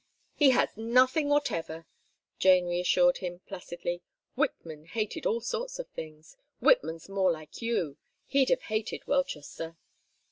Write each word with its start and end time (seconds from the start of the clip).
"He 0.33 0.49
has 0.49 0.75
nothing 0.77 1.29
whatever," 1.29 1.85
Jane 2.39 2.65
reassured 2.65 3.19
him, 3.19 3.41
placidly. 3.45 4.01
"Whitman 4.33 4.85
hated 4.85 5.27
all 5.27 5.41
sorts 5.41 5.77
of 5.77 5.89
things. 5.89 6.35
Whitman's 6.59 7.07
more 7.07 7.29
like 7.31 7.61
you; 7.61 7.97
he'd 8.25 8.49
have 8.49 8.63
hated 8.63 9.05
Welchester." 9.05 9.77